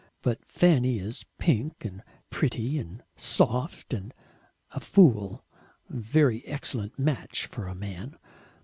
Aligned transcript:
"But 0.23 0.43
Fanny 0.43 0.97
is 0.97 1.25
pink 1.37 1.85
and 1.85 2.01
pretty 2.31 2.79
and 2.79 3.03
soft 3.15 3.93
and 3.93 4.15
a 4.71 4.79
fool 4.79 5.45
a 5.91 5.97
very 5.97 6.43
excellent 6.47 6.97
match 6.97 7.45
for 7.45 7.67
a 7.67 7.75
Man." 7.75 8.17